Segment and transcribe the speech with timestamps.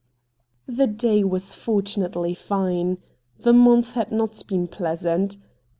[0.67, 2.97] The day was fortunately fine.
[3.37, 5.37] The month had not been pleasant.